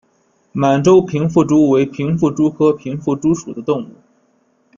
[0.51, 3.89] 满洲平腹蛛为平腹蛛科平腹蛛属的动物。